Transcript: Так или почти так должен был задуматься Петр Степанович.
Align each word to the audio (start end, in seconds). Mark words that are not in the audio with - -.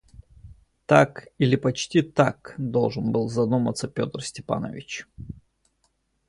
Так 0.87 1.27
или 1.37 1.55
почти 1.57 2.01
так 2.01 2.55
должен 2.57 3.11
был 3.11 3.29
задуматься 3.29 3.87
Петр 3.87 4.23
Степанович. 4.23 5.05